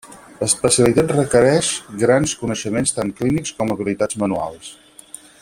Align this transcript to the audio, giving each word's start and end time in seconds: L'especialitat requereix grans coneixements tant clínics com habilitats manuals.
L'especialitat 0.37 1.11
requereix 1.15 1.69
grans 2.05 2.33
coneixements 2.41 2.95
tant 2.97 3.13
clínics 3.21 3.53
com 3.61 3.75
habilitats 3.75 4.21
manuals. 4.25 4.73